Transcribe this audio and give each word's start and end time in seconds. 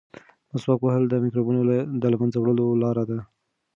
مسواک 0.51 0.79
وهل 0.83 1.03
د 1.09 1.13
مکروبونو 1.23 1.61
د 2.01 2.03
له 2.13 2.17
منځه 2.21 2.37
وړلو 2.39 2.65
لاره 2.83 3.03
ده. 3.09 3.19